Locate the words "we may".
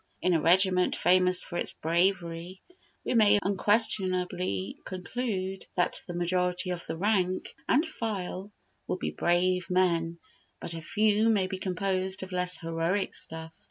3.05-3.37